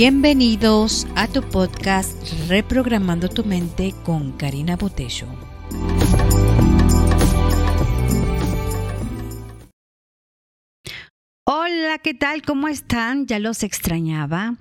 Bienvenidos 0.00 1.08
a 1.16 1.26
tu 1.26 1.42
podcast 1.42 2.16
Reprogramando 2.46 3.28
tu 3.28 3.44
mente 3.44 3.92
con 4.04 4.30
Karina 4.30 4.76
Botello. 4.76 5.26
Hola, 11.44 11.98
¿qué 12.00 12.14
tal? 12.14 12.42
¿Cómo 12.42 12.68
están? 12.68 13.26
Ya 13.26 13.40
los 13.40 13.64
extrañaba. 13.64 14.54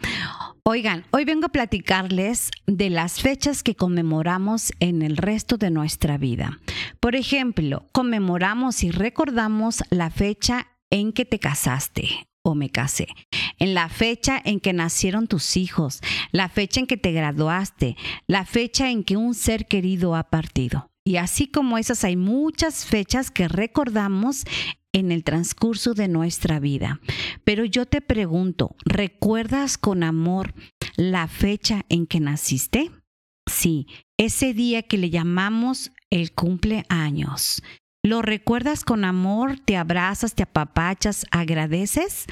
Oigan, 0.63 1.05
hoy 1.11 1.23
vengo 1.23 1.45
a 1.45 1.49
platicarles 1.49 2.49
de 2.65 2.89
las 2.89 3.21
fechas 3.21 3.61
que 3.61 3.75
conmemoramos 3.75 4.73
en 4.79 5.04
el 5.04 5.17
resto 5.17 5.57
de 5.57 5.69
nuestra 5.69 6.17
vida. 6.17 6.59
Por 6.99 7.15
ejemplo, 7.15 7.85
conmemoramos 7.91 8.83
y 8.83 8.89
recordamos 8.89 9.83
la 9.91 10.09
fecha 10.09 10.65
en 10.89 11.13
que 11.13 11.25
te 11.25 11.38
casaste, 11.38 12.27
o 12.43 12.55
me 12.55 12.69
casé, 12.69 13.07
en 13.59 13.73
la 13.73 13.89
fecha 13.89 14.41
en 14.43 14.59
que 14.59 14.73
nacieron 14.73 15.27
tus 15.27 15.57
hijos, 15.57 16.01
la 16.32 16.50
fecha 16.50 16.79
en 16.79 16.87
que 16.87 16.97
te 16.97 17.11
graduaste, 17.11 17.97
la 18.27 18.46
fecha 18.46 18.89
en 18.89 19.04
que 19.04 19.18
un 19.18 19.33
ser 19.33 19.68
querido 19.68 20.15
ha 20.15 20.29
partido. 20.29 20.89
Y 21.05 21.18
así 21.18 21.47
como 21.47 21.77
esas 21.77 22.04
hay 22.04 22.18
muchas 22.18 22.86
fechas 22.86 23.32
que 23.32 23.47
recordamos 23.47 24.43
en 24.91 25.11
el 25.11 25.23
transcurso 25.23 25.93
de 25.93 26.07
nuestra 26.07 26.60
vida. 26.60 27.00
Pero 27.43 27.65
yo 27.65 27.86
te 27.86 28.01
pregunto, 28.01 28.75
¿recuerdas 28.83 29.77
con 29.77 30.04
amor 30.04 30.54
la 30.96 31.27
fecha 31.27 31.85
en 31.89 32.08
que 32.08 32.19
naciste? 32.19 32.91
Sí, 33.49 33.88
ese 34.17 34.53
día 34.53 34.83
que 34.83 34.97
le 34.97 35.09
llamamos 35.09 35.91
el 36.09 36.33
cumpleaños. 36.33 37.61
¿Lo 38.03 38.22
recuerdas 38.22 38.83
con 38.83 39.03
amor? 39.03 39.59
¿Te 39.59 39.75
abrazas, 39.78 40.36
te 40.36 40.44
apapachas, 40.44 41.25
agradeces? 41.31 42.25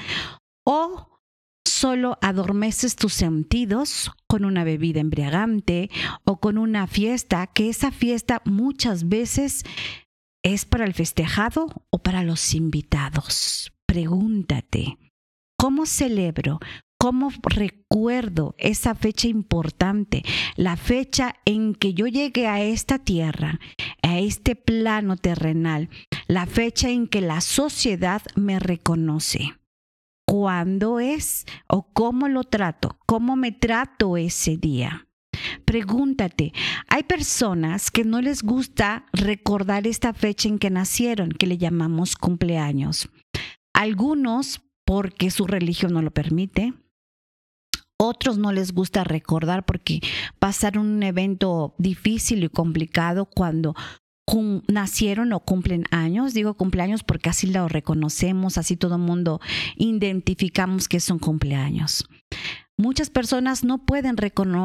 ¿O 0.65 1.19
solo 1.67 2.17
adormeces 2.21 2.95
tus 2.95 3.13
sentidos 3.13 4.11
con 4.27 4.45
una 4.45 4.63
bebida 4.63 5.01
embriagante 5.01 5.89
o 6.23 6.39
con 6.39 6.57
una 6.57 6.87
fiesta, 6.87 7.47
que 7.47 7.69
esa 7.69 7.91
fiesta 7.91 8.41
muchas 8.45 9.09
veces 9.09 9.63
es 10.43 10.65
para 10.65 10.85
el 10.85 10.93
festejado 10.93 11.67
o 11.89 11.99
para 11.99 12.23
los 12.23 12.53
invitados? 12.53 13.73
Pregúntate, 13.85 14.97
¿cómo 15.57 15.85
celebro? 15.85 16.59
¿Cómo 17.05 17.31
recuerdo 17.43 18.55
esa 18.57 18.95
fecha 18.95 19.27
importante? 19.27 20.23
La 20.55 20.75
fecha 20.75 21.35
en 21.45 21.75
que 21.75 21.93
yo 21.93 22.07
llegué 22.07 22.47
a 22.47 22.63
esta 22.63 22.97
tierra, 22.97 23.59
a 24.01 24.17
este 24.17 24.55
plano 24.55 25.15
terrenal, 25.15 25.89
la 26.25 26.47
fecha 26.47 26.89
en 26.89 27.05
que 27.07 27.21
la 27.21 27.41
sociedad 27.41 28.23
me 28.35 28.57
reconoce. 28.57 29.53
¿Cuándo 30.25 30.99
es 30.99 31.45
o 31.67 31.83
cómo 31.93 32.27
lo 32.27 32.43
trato? 32.43 32.97
¿Cómo 33.05 33.35
me 33.35 33.51
trato 33.51 34.17
ese 34.17 34.57
día? 34.57 35.07
Pregúntate, 35.63 36.53
hay 36.87 37.03
personas 37.03 37.91
que 37.91 38.03
no 38.03 38.19
les 38.19 38.41
gusta 38.41 39.05
recordar 39.13 39.85
esta 39.85 40.11
fecha 40.15 40.49
en 40.49 40.57
que 40.57 40.71
nacieron, 40.71 41.29
que 41.29 41.45
le 41.45 41.59
llamamos 41.59 42.15
cumpleaños. 42.15 43.09
Algunos 43.75 44.63
porque 44.87 45.29
su 45.29 45.45
religión 45.45 45.93
no 45.93 46.01
lo 46.01 46.09
permite, 46.09 46.73
otros 47.97 48.37
no 48.37 48.51
les 48.51 48.73
gusta 48.73 49.03
recordar 49.03 49.65
porque 49.65 50.01
pasaron 50.39 50.87
un 50.87 51.03
evento 51.03 51.75
difícil 51.77 52.43
y 52.43 52.49
complicado 52.49 53.25
cuando 53.25 53.75
nacieron 54.67 55.33
o 55.33 55.39
cumplen 55.39 55.85
años. 55.91 56.33
Digo 56.33 56.55
cumpleaños 56.55 57.03
porque 57.03 57.29
así 57.29 57.47
lo 57.47 57.67
reconocemos, 57.67 58.57
así 58.57 58.75
todo 58.75 58.95
el 58.95 59.01
mundo 59.01 59.39
identificamos 59.77 60.87
que 60.87 60.99
son 60.99 61.19
cumpleaños. 61.19 62.05
Muchas 62.77 63.09
personas 63.09 63.63
no 63.63 63.85
pueden, 63.85 64.17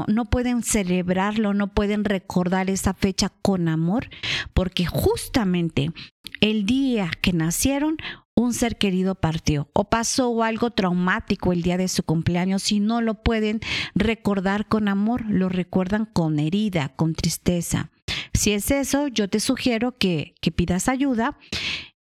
no 0.08 0.24
pueden 0.24 0.62
celebrarlo, 0.64 1.54
no 1.54 1.72
pueden 1.72 2.04
recordar 2.04 2.68
esa 2.68 2.92
fecha 2.92 3.32
con 3.40 3.68
amor, 3.68 4.08
porque 4.52 4.84
justamente 4.84 5.92
el 6.40 6.66
día 6.66 7.10
que 7.22 7.32
nacieron 7.32 7.98
un 8.40 8.54
ser 8.54 8.76
querido 8.78 9.14
partió 9.14 9.68
o 9.72 9.84
pasó 9.84 10.42
algo 10.42 10.70
traumático 10.70 11.52
el 11.52 11.62
día 11.62 11.76
de 11.76 11.88
su 11.88 12.02
cumpleaños 12.02 12.70
y 12.72 12.80
no 12.80 13.00
lo 13.00 13.22
pueden 13.22 13.60
recordar 13.94 14.66
con 14.68 14.88
amor, 14.88 15.24
lo 15.28 15.48
recuerdan 15.48 16.06
con 16.06 16.38
herida, 16.38 16.90
con 16.96 17.14
tristeza. 17.14 17.90
Si 18.34 18.52
es 18.52 18.70
eso, 18.70 19.08
yo 19.08 19.28
te 19.28 19.40
sugiero 19.40 19.96
que, 19.96 20.34
que 20.40 20.50
pidas 20.50 20.88
ayuda 20.88 21.38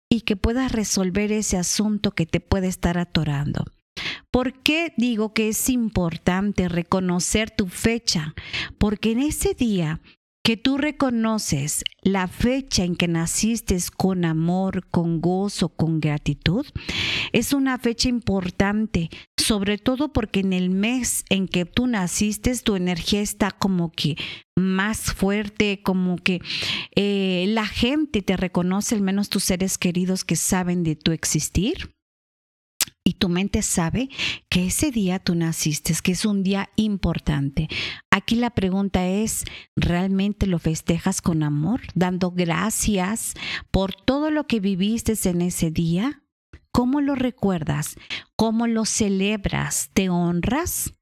y 0.09 0.21
que 0.21 0.35
puedas 0.35 0.71
resolver 0.71 1.31
ese 1.31 1.57
asunto 1.57 2.11
que 2.11 2.25
te 2.25 2.39
puede 2.39 2.67
estar 2.67 2.97
atorando. 2.97 3.65
¿Por 4.31 4.53
qué 4.61 4.93
digo 4.97 5.33
que 5.33 5.49
es 5.49 5.69
importante 5.69 6.69
reconocer 6.69 7.49
tu 7.49 7.67
fecha? 7.67 8.35
Porque 8.77 9.11
en 9.11 9.19
ese 9.19 9.53
día 9.53 10.01
que 10.47 10.55
tú 10.55 10.77
reconoces 10.77 11.83
la 12.03 12.29
fecha 12.29 12.85
en 12.85 12.95
que 12.95 13.09
naciste 13.09 13.77
con 13.97 14.23
amor, 14.23 14.87
con 14.87 15.19
gozo, 15.19 15.67
con 15.67 15.99
gratitud, 15.99 16.65
es 17.33 17.51
una 17.51 17.77
fecha 17.79 18.07
importante, 18.07 19.09
sobre 19.35 19.77
todo 19.77 20.13
porque 20.13 20.39
en 20.39 20.53
el 20.53 20.69
mes 20.69 21.25
en 21.29 21.49
que 21.49 21.65
tú 21.65 21.85
naciste 21.85 22.57
tu 22.59 22.77
energía 22.77 23.19
está 23.19 23.51
como 23.51 23.91
que 23.91 24.15
más 24.55 25.11
fuerte, 25.11 25.81
como 25.83 26.15
que 26.15 26.39
eh, 26.95 27.43
la 27.49 27.65
gente 27.65 28.21
te 28.21 28.37
reconoce, 28.37 28.95
al 28.95 29.01
menos 29.01 29.27
tus 29.27 29.43
seres 29.43 29.77
queridos 29.77 30.23
que 30.23 30.37
saben 30.37 30.81
de 30.83 30.95
tu 30.95 31.11
existir 31.11 31.91
y 33.07 33.13
tu 33.13 33.29
mente 33.29 33.61
sabe 33.61 34.09
que 34.49 34.67
ese 34.67 34.91
día 34.91 35.19
tú 35.19 35.33
naciste, 35.33 35.93
que 36.03 36.11
es 36.11 36.25
un 36.25 36.43
día 36.43 36.69
importante. 36.75 37.69
Aquí 38.11 38.35
la 38.35 38.49
pregunta 38.49 39.07
es, 39.07 39.45
¿realmente 39.77 40.45
lo 40.45 40.59
festejas 40.59 41.21
con 41.21 41.41
amor, 41.41 41.79
dando 41.95 42.31
gracias 42.31 43.33
por 43.71 43.95
todo 43.95 44.29
lo 44.29 44.45
que 44.45 44.59
viviste 44.59 45.13
en 45.23 45.41
ese 45.41 45.71
día? 45.71 46.21
¿Cómo 46.73 46.99
lo 46.99 47.15
recuerdas? 47.15 47.95
¿Cómo 48.35 48.67
lo 48.67 48.83
celebras? 48.83 49.89
¿Te 49.93 50.09
honras? 50.09 50.93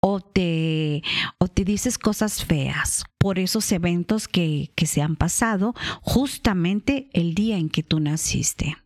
O 0.00 0.18
te, 0.18 1.04
o 1.38 1.46
te 1.46 1.64
dices 1.64 1.98
cosas 1.98 2.44
feas 2.44 3.04
por 3.18 3.38
esos 3.38 3.70
eventos 3.70 4.26
que, 4.26 4.72
que 4.74 4.86
se 4.86 5.02
han 5.02 5.14
pasado 5.14 5.76
justamente 6.00 7.10
el 7.12 7.36
día 7.36 7.58
en 7.58 7.68
que 7.68 7.84
tú 7.84 8.00
naciste. 8.00 8.76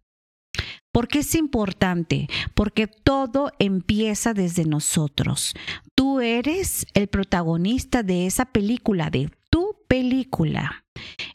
¿Por 0.96 1.08
qué 1.08 1.18
es 1.18 1.34
importante? 1.34 2.26
Porque 2.54 2.86
todo 2.86 3.52
empieza 3.58 4.32
desde 4.32 4.64
nosotros. 4.64 5.52
Tú 5.94 6.22
eres 6.22 6.86
el 6.94 7.08
protagonista 7.08 8.02
de 8.02 8.24
esa 8.24 8.46
película, 8.46 9.10
de 9.10 9.30
tu 9.50 9.76
película. 9.88 10.86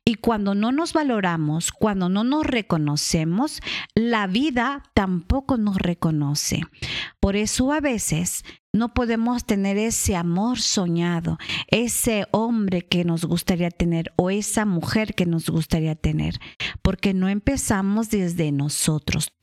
Y 0.03 0.15
cuando 0.15 0.55
no 0.55 0.71
nos 0.71 0.93
valoramos, 0.93 1.71
cuando 1.71 2.09
no 2.09 2.23
nos 2.23 2.43
reconocemos, 2.43 3.61
la 3.93 4.25
vida 4.25 4.81
tampoco 4.95 5.57
nos 5.57 5.77
reconoce. 5.77 6.61
Por 7.19 7.35
eso 7.35 7.71
a 7.71 7.81
veces 7.81 8.43
no 8.73 8.93
podemos 8.93 9.45
tener 9.45 9.77
ese 9.77 10.15
amor 10.15 10.59
soñado, 10.59 11.37
ese 11.67 12.25
hombre 12.31 12.81
que 12.81 13.03
nos 13.03 13.25
gustaría 13.25 13.69
tener 13.69 14.13
o 14.15 14.29
esa 14.29 14.65
mujer 14.65 15.13
que 15.13 15.25
nos 15.25 15.49
gustaría 15.49 15.95
tener, 15.95 16.39
porque 16.81 17.13
no 17.13 17.27
empezamos 17.27 18.09
desde 18.09 18.51
nosotros. 18.51 19.33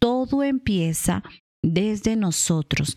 Empieza 0.45 1.23
desde 1.63 2.17
nosotros. 2.17 2.97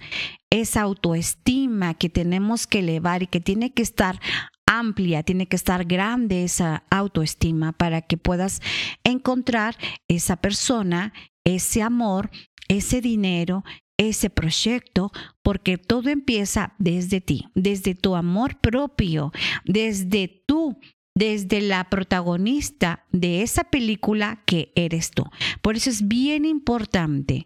Esa 0.50 0.82
autoestima 0.82 1.94
que 1.94 2.10
tenemos 2.10 2.68
que 2.68 2.80
elevar 2.80 3.24
y 3.24 3.28
que 3.28 3.40
tiene 3.40 3.74
que 3.74 3.82
estar 3.82 4.20
amplia, 4.66 5.24
tiene 5.24 5.48
que 5.48 5.56
estar 5.56 5.86
grande 5.86 6.44
esa 6.44 6.84
autoestima 6.90 7.74
para 7.74 8.02
que 8.02 8.18
puedas 8.18 8.62
encontrar 9.04 9.76
esa 10.08 10.38
persona, 10.38 11.14
ese 11.44 11.82
amor, 11.82 12.30
ese 12.70 13.02
dinero, 13.02 13.64
ese 13.98 14.30
proyecto, 14.30 15.12
porque 15.44 15.78
todo 15.78 16.10
empieza 16.10 16.74
desde 16.80 17.22
ti, 17.22 17.50
desde 17.54 17.96
tu 17.96 18.16
amor 18.16 18.60
propio, 18.60 19.32
desde 19.66 20.44
tú, 20.48 20.80
desde 21.16 21.62
la 21.62 21.90
protagonista 21.90 23.06
de 23.12 23.42
esa 23.42 23.66
película 23.66 24.44
que 24.46 24.72
eres 24.76 25.12
tú. 25.12 25.26
Por 25.62 25.76
eso 25.76 25.90
es 25.90 26.08
bien 26.08 26.46
importante 26.46 27.46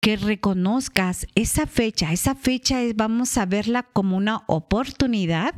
que 0.00 0.16
reconozcas 0.16 1.26
esa 1.34 1.66
fecha. 1.66 2.12
Esa 2.12 2.34
fecha 2.34 2.82
es, 2.82 2.94
vamos 2.94 3.36
a 3.38 3.46
verla 3.46 3.82
como 3.82 4.16
una 4.16 4.44
oportunidad. 4.46 5.54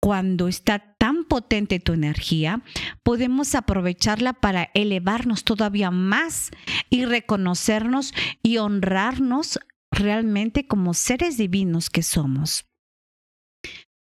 Cuando 0.00 0.48
está 0.48 0.96
tan 0.98 1.24
potente 1.24 1.80
tu 1.80 1.92
energía, 1.92 2.62
podemos 3.02 3.54
aprovecharla 3.54 4.34
para 4.34 4.70
elevarnos 4.74 5.44
todavía 5.44 5.90
más 5.90 6.50
y 6.90 7.04
reconocernos 7.04 8.12
y 8.42 8.58
honrarnos 8.58 9.58
realmente 9.90 10.66
como 10.66 10.92
seres 10.92 11.36
divinos 11.36 11.88
que 11.88 12.02
somos 12.02 12.66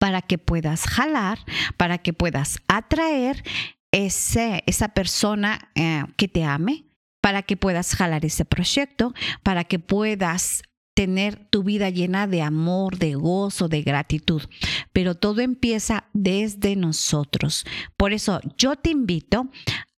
para 0.00 0.23
que 0.23 0.38
puedas 0.38 0.87
jalar, 0.87 1.38
para 1.76 1.99
que 1.99 2.14
puedas 2.14 2.58
atraer 2.69 3.44
ese, 3.93 4.64
esa 4.67 4.88
persona 4.88 5.70
eh, 5.75 6.05
que 6.17 6.26
te 6.26 6.43
ame, 6.43 6.87
para 7.20 7.43
que 7.43 7.58
puedas 7.58 7.94
jalar 7.94 8.25
ese 8.25 8.47
proyecto, 8.47 9.12
para 9.43 9.64
que 9.64 9.79
puedas 9.79 10.62
tener 10.94 11.47
tu 11.50 11.62
vida 11.64 11.91
llena 11.91 12.26
de 12.26 12.41
amor, 12.41 12.97
de 12.97 13.14
gozo, 13.14 13.69
de 13.69 13.82
gratitud. 13.82 14.43
Pero 14.94 15.17
todo 15.17 15.43
empieza 15.43 16.05
desde 16.14 16.76
nosotros. 16.76 17.67
Por 17.99 18.14
eso 18.14 18.41
yo 18.56 18.76
te 18.76 18.88
invito 18.88 19.50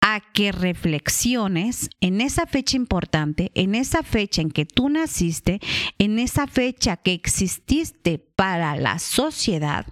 a 0.03 0.21
que 0.21 0.51
reflexiones 0.51 1.89
en 2.01 2.21
esa 2.21 2.45
fecha 2.47 2.77
importante, 2.77 3.53
en 3.55 3.75
esa 3.77 4.03
fecha 4.03 4.43
en 4.43 4.51
que 4.51 4.67
tú 4.67 4.89
naciste, 4.89 5.61
en 5.99 6.19
esa 6.19 6.47
fecha 6.49 6.97
que 6.97 7.15
exististe 7.15 8.19
para 8.19 8.77
la 8.77 8.99
sociedad, 8.99 9.87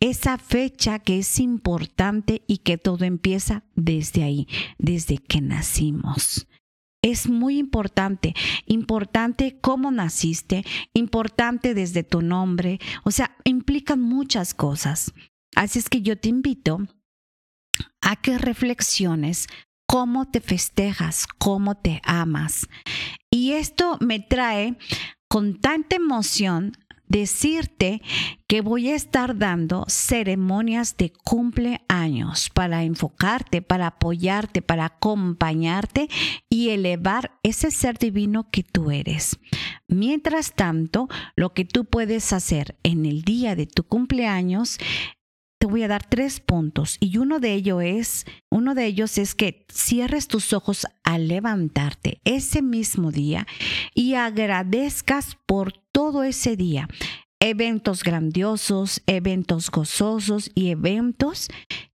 esa 0.00 0.38
fecha 0.38 0.98
que 0.98 1.20
es 1.20 1.38
importante 1.38 2.42
y 2.48 2.58
que 2.58 2.76
todo 2.76 3.04
empieza 3.04 3.62
desde 3.76 4.24
ahí, 4.24 4.48
desde 4.78 5.18
que 5.18 5.40
nacimos 5.40 6.46
es 7.00 7.28
muy 7.28 7.58
importante. 7.58 8.32
Importante 8.64 9.58
cómo 9.60 9.90
naciste, 9.90 10.64
importante 10.94 11.74
desde 11.74 12.02
tu 12.02 12.22
nombre, 12.22 12.80
o 13.04 13.10
sea, 13.10 13.36
implican 13.44 14.00
muchas 14.00 14.54
cosas. 14.54 15.12
Así 15.54 15.78
es 15.78 15.90
que 15.90 16.00
yo 16.00 16.18
te 16.18 16.30
invito 16.30 16.78
a 18.04 18.16
que 18.16 18.38
reflexiones 18.38 19.48
cómo 19.86 20.26
te 20.26 20.40
festejas, 20.40 21.26
cómo 21.38 21.74
te 21.74 22.00
amas. 22.04 22.68
Y 23.30 23.52
esto 23.52 23.96
me 24.00 24.20
trae 24.20 24.76
con 25.28 25.60
tanta 25.60 25.96
emoción 25.96 26.72
decirte 27.08 28.02
que 28.48 28.60
voy 28.60 28.90
a 28.90 28.94
estar 28.94 29.38
dando 29.38 29.84
ceremonias 29.88 30.96
de 30.96 31.12
cumpleaños 31.12 32.50
para 32.50 32.82
enfocarte, 32.82 33.62
para 33.62 33.88
apoyarte, 33.88 34.62
para 34.62 34.86
acompañarte 34.86 36.08
y 36.48 36.70
elevar 36.70 37.38
ese 37.42 37.70
ser 37.70 37.98
divino 37.98 38.50
que 38.50 38.62
tú 38.62 38.90
eres. 38.90 39.38
Mientras 39.86 40.54
tanto, 40.54 41.08
lo 41.36 41.52
que 41.52 41.64
tú 41.64 41.84
puedes 41.84 42.32
hacer 42.32 42.76
en 42.82 43.06
el 43.06 43.22
día 43.22 43.54
de 43.54 43.66
tu 43.66 43.84
cumpleaños 43.84 44.78
te 45.64 45.70
voy 45.70 45.82
a 45.82 45.88
dar 45.88 46.04
tres 46.04 46.40
puntos 46.40 46.98
y 47.00 47.16
uno 47.16 47.40
de 47.40 47.54
ellos 47.54 47.82
es, 47.82 48.26
uno 48.50 48.74
de 48.74 48.84
ellos 48.84 49.16
es 49.16 49.34
que 49.34 49.64
cierres 49.72 50.28
tus 50.28 50.52
ojos 50.52 50.86
al 51.04 51.26
levantarte 51.26 52.20
ese 52.26 52.60
mismo 52.60 53.10
día 53.10 53.46
y 53.94 54.12
agradezcas 54.12 55.38
por 55.46 55.72
todo 55.72 56.22
ese 56.22 56.56
día. 56.56 56.86
Eventos 57.40 58.02
grandiosos, 58.02 59.00
eventos 59.06 59.70
gozosos 59.70 60.50
y 60.54 60.68
eventos 60.68 61.48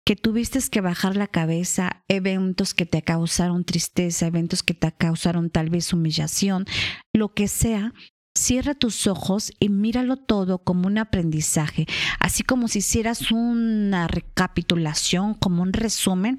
que 0.04 0.16
tuviste 0.16 0.58
que 0.68 0.80
bajar 0.80 1.14
la 1.14 1.28
cabeza, 1.28 2.02
eventos 2.08 2.74
que 2.74 2.86
te 2.86 3.02
causaron 3.02 3.62
tristeza, 3.62 4.26
eventos 4.26 4.64
que 4.64 4.74
te 4.74 4.90
causaron 4.90 5.48
tal 5.48 5.70
vez 5.70 5.92
humillación, 5.92 6.64
lo 7.12 7.34
que 7.34 7.46
sea, 7.46 7.94
Cierra 8.36 8.74
tus 8.74 9.08
ojos 9.08 9.52
y 9.58 9.70
míralo 9.70 10.16
todo 10.16 10.58
como 10.58 10.86
un 10.86 10.98
aprendizaje, 10.98 11.86
así 12.20 12.44
como 12.44 12.68
si 12.68 12.78
hicieras 12.78 13.32
una 13.32 14.06
recapitulación, 14.06 15.34
como 15.34 15.62
un 15.62 15.72
resumen, 15.72 16.38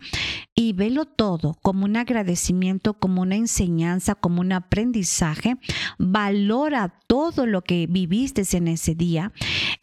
y 0.56 0.72
velo 0.72 1.04
todo 1.04 1.58
como 1.62 1.84
un 1.84 1.98
agradecimiento, 1.98 2.94
como 2.94 3.22
una 3.22 3.36
enseñanza, 3.36 4.16
como 4.16 4.40
un 4.40 4.54
aprendizaje. 4.54 5.58
Valora 5.98 6.98
todo 7.08 7.46
lo 7.46 7.62
que 7.62 7.88
viviste 7.88 8.44
en 8.56 8.70
ese 8.70 8.96
día 8.96 9.34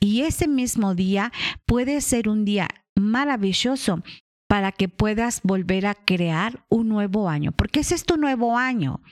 y 0.01 0.23
ese 0.23 0.49
mismo 0.49 0.95
día 0.95 1.31
puede 1.67 2.01
ser 2.01 2.31
un 2.31 2.47
día 2.47 2.69
maravilloso 2.95 4.03
para 4.49 4.73
que 4.73 4.89
puedas 4.89 5.43
volver 5.45 5.87
a 5.87 5.95
crear 5.95 6.65
un 6.71 6.89
nuevo 6.89 7.29
año, 7.29 7.53
porque 7.53 7.81
ese 7.81 7.95
es 7.95 8.05
tu 8.05 8.17
nuevo 8.17 8.57
año. 8.57 9.03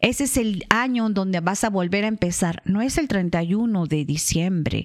Ese 0.00 0.24
es 0.24 0.36
el 0.36 0.64
año 0.68 1.08
donde 1.10 1.40
vas 1.40 1.64
a 1.64 1.70
volver 1.70 2.04
a 2.04 2.08
empezar. 2.08 2.62
No 2.64 2.82
es 2.82 2.98
el 2.98 3.08
31 3.08 3.86
de 3.86 4.04
diciembre. 4.04 4.84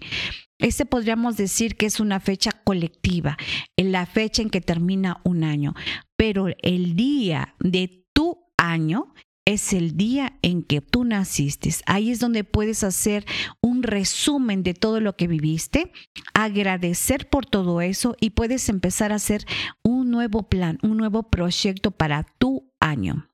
Ese 0.59 0.85
podríamos 0.85 1.37
decir 1.37 1.75
que 1.75 1.87
es 1.87 1.99
una 1.99 2.19
fecha 2.19 2.51
colectiva, 2.51 3.37
en 3.77 3.91
la 3.91 4.05
fecha 4.05 4.41
en 4.41 4.49
que 4.49 4.61
termina 4.61 5.19
un 5.23 5.43
año. 5.43 5.73
Pero 6.15 6.47
el 6.61 6.95
día 6.95 7.55
de 7.59 8.05
tu 8.13 8.45
año 8.57 9.13
es 9.45 9.73
el 9.73 9.97
día 9.97 10.37
en 10.43 10.61
que 10.61 10.81
tú 10.81 11.03
naciste. 11.03 11.71
Ahí 11.85 12.11
es 12.11 12.19
donde 12.19 12.43
puedes 12.43 12.83
hacer 12.83 13.25
un 13.61 13.83
resumen 13.83 14.63
de 14.63 14.73
todo 14.73 14.99
lo 14.99 15.15
que 15.15 15.27
viviste, 15.27 15.91
agradecer 16.33 17.27
por 17.29 17.45
todo 17.45 17.81
eso 17.81 18.15
y 18.19 18.31
puedes 18.31 18.69
empezar 18.69 19.11
a 19.11 19.15
hacer 19.15 19.45
un 19.83 20.11
nuevo 20.11 20.43
plan, 20.43 20.77
un 20.83 20.97
nuevo 20.97 21.23
proyecto 21.23 21.91
para 21.91 22.23
tu 22.37 22.71
año. 22.79 23.30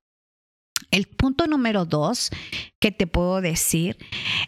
El 0.97 1.05
punto 1.05 1.45
número 1.45 1.85
dos 1.85 2.31
que 2.79 2.91
te 2.91 3.05
puedo 3.05 3.39
decir 3.39 3.97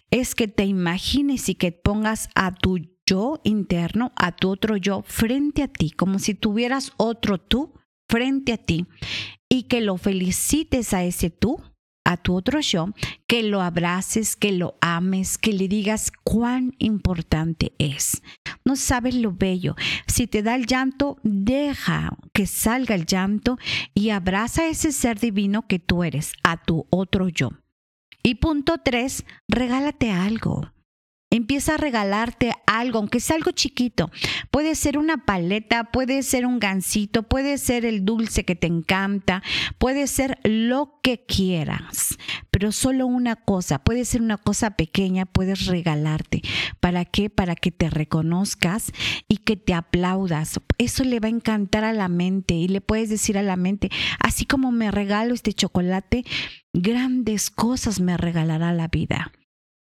es 0.09 0.33
que 0.33 0.47
te 0.47 0.65
imagines 0.65 1.47
y 1.47 1.53
que 1.53 1.71
pongas 1.71 2.27
a 2.33 2.55
tu 2.55 2.79
yo 3.05 3.39
interno, 3.43 4.11
a 4.15 4.35
tu 4.35 4.49
otro 4.49 4.75
yo 4.75 5.03
frente 5.05 5.61
a 5.61 5.67
ti, 5.67 5.91
como 5.91 6.17
si 6.17 6.33
tuvieras 6.33 6.93
otro 6.97 7.37
tú 7.37 7.75
frente 8.07 8.53
a 8.53 8.57
ti 8.57 8.87
y 9.47 9.67
que 9.67 9.79
lo 9.81 9.97
felicites 9.97 10.91
a 10.95 11.03
ese 11.03 11.29
tú 11.29 11.61
a 12.09 12.17
tu 12.17 12.33
otro 12.33 12.59
yo, 12.59 12.89
que 13.27 13.43
lo 13.43 13.61
abraces, 13.61 14.35
que 14.35 14.51
lo 14.51 14.75
ames, 14.81 15.37
que 15.37 15.53
le 15.53 15.67
digas 15.67 16.11
cuán 16.23 16.73
importante 16.79 17.73
es. 17.77 18.23
No 18.65 18.75
sabes 18.75 19.13
lo 19.13 19.31
bello. 19.31 19.75
Si 20.07 20.25
te 20.25 20.41
da 20.41 20.55
el 20.55 20.65
llanto, 20.65 21.19
deja 21.21 22.17
que 22.33 22.47
salga 22.47 22.95
el 22.95 23.05
llanto 23.05 23.59
y 23.93 24.09
abraza 24.09 24.65
ese 24.65 24.91
ser 24.91 25.19
divino 25.19 25.67
que 25.67 25.77
tú 25.77 26.03
eres, 26.03 26.33
a 26.43 26.57
tu 26.57 26.87
otro 26.89 27.29
yo. 27.29 27.51
Y 28.23 28.35
punto 28.35 28.79
tres, 28.83 29.23
regálate 29.47 30.09
algo. 30.09 30.71
Empieza 31.31 31.75
a 31.75 31.77
regalarte 31.77 32.53
algo, 32.65 32.97
aunque 32.97 33.19
sea 33.19 33.35
algo 33.35 33.51
chiquito. 33.51 34.09
Puede 34.49 34.73
ser 34.73 34.97
una 34.97 35.25
paleta, 35.25 35.91
puede 35.91 36.23
ser 36.23 36.47
un 36.47 36.59
gansito, 36.59 37.21
puede 37.21 37.59
ser 37.59 37.85
el 37.85 38.03
dulce 38.03 38.45
que 38.45 38.55
te 38.55 38.65
encanta, 38.65 39.43
puede 39.77 40.07
ser 40.07 40.39
lo 40.43 40.99
que 41.03 41.25
quieras, 41.25 42.17
pero 42.49 42.71
solo 42.71 43.05
una 43.05 43.35
cosa, 43.35 43.83
puede 43.83 44.05
ser 44.05 44.23
una 44.23 44.37
cosa 44.37 44.71
pequeña, 44.71 45.27
puedes 45.27 45.67
regalarte. 45.67 46.41
¿Para 46.79 47.05
qué? 47.05 47.29
Para 47.29 47.55
que 47.55 47.69
te 47.69 47.91
reconozcas 47.91 48.91
y 49.27 49.37
que 49.37 49.55
te 49.55 49.75
aplaudas. 49.75 50.59
Eso 50.79 51.03
le 51.03 51.19
va 51.19 51.27
a 51.27 51.31
encantar 51.31 51.83
a 51.83 51.93
la 51.93 52.07
mente 52.07 52.55
y 52.55 52.67
le 52.67 52.81
puedes 52.81 53.07
decir 53.09 53.37
a 53.37 53.43
la 53.43 53.55
mente, 53.55 53.91
así 54.19 54.45
como 54.45 54.71
me 54.71 54.89
regalo 54.89 55.35
este 55.35 55.53
chocolate, 55.53 56.25
grandes 56.73 57.51
cosas 57.51 57.99
me 57.99 58.17
regalará 58.17 58.73
la 58.73 58.87
vida. 58.87 59.31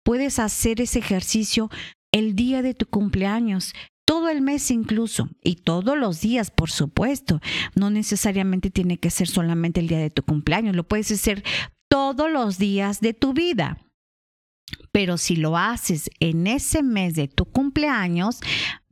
Puedes 0.03 0.39
hacer 0.39 0.81
ese 0.81 1.00
ejercicio 1.00 1.69
el 2.12 2.36
día 2.36 2.62
de 2.62 2.74
tu 2.74 2.86
cumpleaños, 2.86 3.74
todo 4.05 4.29
el 4.29 4.41
mes 4.41 4.69
incluso, 4.69 5.29
y 5.43 5.55
todos 5.55 5.98
los 5.98 6.22
días, 6.22 6.51
por 6.51 6.69
supuesto. 6.69 7.39
No 7.75 7.89
necesariamente 7.89 8.69
tiene 8.69 8.98
que 8.98 9.10
ser 9.10 9.27
solamente 9.27 9.79
el 9.79 9.88
día 9.88 10.00
de 10.00 10.10
tu 10.10 10.24
cumpleaños, 10.24 10.75
lo 10.75 10.83
puedes 10.83 11.12
hacer 11.12 11.43
todos 11.89 12.31
los 12.31 12.57
días 12.57 13.01
de 13.01 13.13
tu 13.13 13.33
vida. 13.33 13.77
Pero 14.92 15.18
si 15.18 15.36
lo 15.36 15.58
haces 15.58 16.10
en 16.20 16.48
ese 16.48 16.84
mes 16.84 17.15
de 17.15 17.27
tu 17.27 17.46
cumpleaños, 17.46 18.39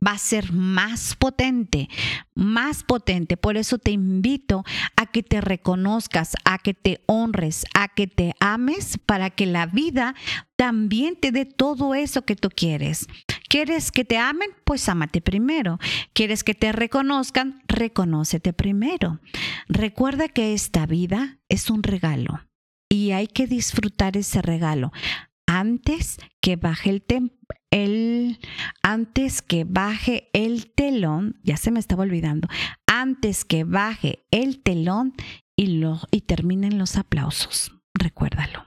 va 0.04 0.12
a 0.12 0.18
ser 0.18 0.52
más 0.52 1.14
potente, 1.14 1.88
más 2.34 2.82
potente. 2.82 3.36
Por 3.36 3.56
eso 3.56 3.78
te 3.78 3.92
invito 3.92 4.64
a 4.96 5.06
que 5.06 5.22
te 5.22 5.40
reconozcas, 5.40 6.34
a 6.44 6.58
que 6.58 6.74
te 6.74 7.02
honres, 7.06 7.64
a 7.74 7.88
que 7.88 8.06
te 8.06 8.34
ames 8.40 8.98
para 8.98 9.30
que 9.30 9.46
la 9.46 9.66
vida 9.66 10.14
también 10.56 11.16
te 11.16 11.32
dé 11.32 11.44
todo 11.44 11.94
eso 11.94 12.22
que 12.22 12.36
tú 12.36 12.48
quieres. 12.54 13.06
¿Quieres 13.48 13.92
que 13.92 14.04
te 14.04 14.18
amen? 14.18 14.50
Pues 14.64 14.88
ámate 14.88 15.20
primero. 15.20 15.78
¿Quieres 16.14 16.42
que 16.42 16.54
te 16.54 16.72
reconozcan? 16.72 17.62
Reconócete 17.68 18.52
primero. 18.52 19.20
Recuerda 19.68 20.28
que 20.28 20.54
esta 20.54 20.86
vida 20.86 21.38
es 21.48 21.70
un 21.70 21.82
regalo 21.82 22.40
y 22.88 23.12
hay 23.12 23.26
que 23.26 23.46
disfrutar 23.46 24.16
ese 24.16 24.42
regalo 24.42 24.92
antes 25.58 26.18
que 26.40 26.56
baje 26.56 27.02
el, 27.70 28.38
antes 28.82 29.42
que 29.42 29.64
baje 29.64 30.30
el 30.32 30.72
telón, 30.72 31.38
ya 31.42 31.56
se 31.56 31.70
me 31.70 31.78
estaba 31.78 32.04
olvidando, 32.04 32.48
antes 32.86 33.44
que 33.44 33.64
baje 33.64 34.24
el 34.30 34.62
telón 34.62 35.14
y, 35.54 35.78
lo, 35.78 36.00
y 36.10 36.22
terminen 36.22 36.78
los 36.78 36.96
aplausos. 36.96 37.72
Recuérdalo. 37.92 38.66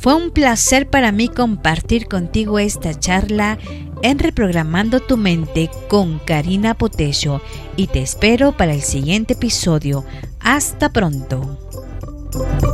Fue 0.00 0.14
un 0.14 0.30
placer 0.32 0.88
para 0.90 1.12
mí 1.12 1.28
compartir 1.28 2.08
contigo 2.08 2.58
esta 2.58 2.98
charla 2.98 3.58
en 4.02 4.18
Reprogramando 4.18 5.00
tu 5.00 5.16
mente 5.16 5.70
con 5.88 6.18
Karina 6.18 6.74
Potesio 6.74 7.40
y 7.76 7.86
te 7.86 8.00
espero 8.00 8.56
para 8.56 8.72
el 8.72 8.82
siguiente 8.82 9.34
episodio. 9.34 10.04
Hasta 10.40 10.92
pronto. 10.92 11.71
Bye. 12.32 12.71